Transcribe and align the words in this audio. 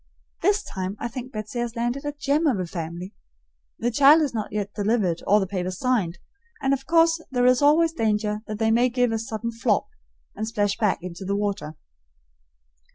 This 0.41 0.63
time 0.63 0.97
I 0.99 1.07
think 1.07 1.31
Betsy 1.31 1.59
has 1.59 1.75
landed 1.75 2.05
a 2.05 2.11
gem 2.11 2.47
of 2.47 2.59
a 2.59 2.65
family. 2.65 3.13
The 3.77 3.91
child 3.91 4.23
is 4.23 4.33
not 4.33 4.51
yet 4.51 4.73
delivered 4.73 5.21
or 5.27 5.39
the 5.39 5.45
papers 5.45 5.77
signed, 5.77 6.17
and 6.59 6.73
of 6.73 6.87
course 6.87 7.21
there 7.29 7.45
is 7.45 7.61
always 7.61 7.93
danger 7.93 8.39
that 8.47 8.57
they 8.57 8.71
may 8.71 8.89
give 8.89 9.11
a 9.11 9.19
sudden 9.19 9.51
flop, 9.51 9.85
and 10.35 10.47
splash 10.47 10.75
back 10.75 11.03
into 11.03 11.23
the 11.23 11.35
water. 11.35 11.75